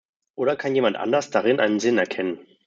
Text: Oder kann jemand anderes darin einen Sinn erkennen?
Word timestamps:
Oder 0.35 0.55
kann 0.55 0.73
jemand 0.73 0.97
anderes 0.97 1.29
darin 1.29 1.59
einen 1.59 1.79
Sinn 1.79 1.99
erkennen? 1.99 2.39